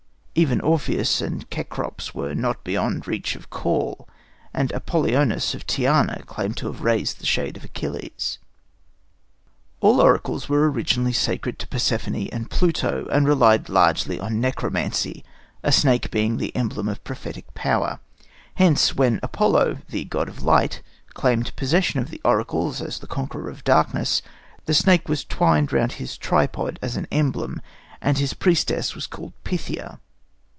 Even 0.33 0.61
Orpheus 0.61 1.19
and 1.19 1.45
Cecrops 1.53 2.15
were 2.15 2.33
not 2.33 2.63
beyond 2.63 3.05
reach 3.05 3.35
of 3.35 3.49
call, 3.49 4.07
and 4.53 4.71
Apollonius 4.71 5.53
of 5.53 5.67
Tyana 5.67 6.23
claimed 6.25 6.55
to 6.55 6.67
have 6.67 6.79
raised 6.81 7.19
the 7.19 7.25
shade 7.25 7.57
of 7.57 7.65
Achilles. 7.65 8.39
All 9.81 9.99
oracles 9.99 10.47
were 10.47 10.71
originally 10.71 11.11
sacred 11.11 11.59
to 11.59 11.67
Persephone 11.67 12.27
and 12.31 12.49
Pluto, 12.49 13.07
and 13.11 13.27
relied 13.27 13.67
largely 13.67 14.21
on 14.21 14.39
necromancy, 14.39 15.25
a 15.63 15.71
snake 15.71 16.09
being 16.11 16.37
the 16.37 16.55
emblem 16.55 16.87
of 16.87 17.03
prophetic 17.03 17.53
power. 17.53 17.99
Hence, 18.55 18.95
when 18.95 19.19
Apollo, 19.21 19.79
the 19.89 20.05
god 20.05 20.29
of 20.29 20.41
light, 20.43 20.81
claimed 21.13 21.53
possession 21.57 21.99
of 21.99 22.09
the 22.09 22.21
oracles 22.23 22.81
as 22.81 22.99
the 22.99 23.05
conqueror 23.05 23.49
of 23.49 23.65
darkness, 23.65 24.21
the 24.65 24.73
snake 24.73 25.09
was 25.09 25.25
twined 25.25 25.73
round 25.73 25.91
his 25.99 26.17
tripod 26.17 26.79
as 26.81 26.95
an 26.95 27.05
emblem, 27.11 27.61
and 28.01 28.17
his 28.17 28.33
priestess 28.33 28.95
was 28.95 29.07
called 29.07 29.33
Pythia. 29.43 29.99